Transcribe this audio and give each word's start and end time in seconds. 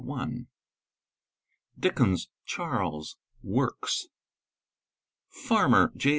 | 0.01 0.01
a 0.01 0.27
Dickens 1.79 2.27
(Charles).—Works.. 2.47 4.07
a 4.07 5.39
Farmer 5.47 5.93
(J. 5.95 6.09